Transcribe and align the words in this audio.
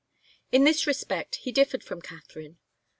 In 0.51 0.63
this 0.63 0.87
respect 0.87 1.35
he 1.35 1.51
differed 1.51 1.83
from 1.83 2.01
Katharine. 2.01 2.57